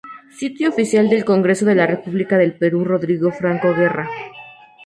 [0.39, 4.09] Sitio oficial del Congreso de la República del Perú-Rodrigo Franco Guerra